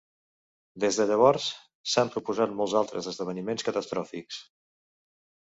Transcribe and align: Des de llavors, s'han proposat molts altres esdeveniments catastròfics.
Des 0.83 0.95
de 0.99 1.05
llavors, 1.11 1.49
s'han 1.91 2.09
proposat 2.15 2.57
molts 2.63 2.75
altres 2.81 3.11
esdeveniments 3.13 3.69
catastròfics. 3.69 4.43